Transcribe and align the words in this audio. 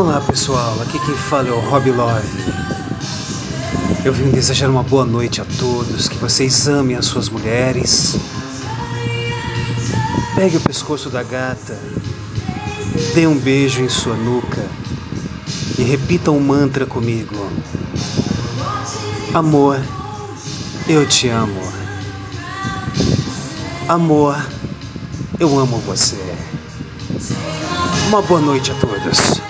Olá 0.00 0.18
pessoal, 0.18 0.80
aqui 0.80 0.98
quem 1.04 1.14
fala 1.14 1.48
é 1.48 1.52
o 1.52 1.60
Rob 1.60 1.90
Love. 1.90 2.26
Eu 4.02 4.14
vim 4.14 4.30
desejar 4.30 4.70
uma 4.70 4.82
boa 4.82 5.04
noite 5.04 5.42
a 5.42 5.44
todos, 5.58 6.08
que 6.08 6.16
vocês 6.16 6.66
amem 6.66 6.96
as 6.96 7.04
suas 7.04 7.28
mulheres. 7.28 8.16
Pegue 10.34 10.56
o 10.56 10.60
pescoço 10.62 11.10
da 11.10 11.22
gata, 11.22 11.78
dê 13.14 13.26
um 13.26 13.38
beijo 13.38 13.82
em 13.82 13.90
sua 13.90 14.16
nuca 14.16 14.66
e 15.78 15.82
repita 15.82 16.30
um 16.30 16.40
mantra 16.40 16.86
comigo. 16.86 17.36
Amor, 19.34 19.78
eu 20.88 21.06
te 21.06 21.28
amo. 21.28 21.60
Amor, 23.86 24.42
eu 25.38 25.58
amo 25.58 25.76
você. 25.80 26.16
Uma 28.08 28.22
boa 28.22 28.40
noite 28.40 28.72
a 28.72 28.74
todos. 28.76 29.42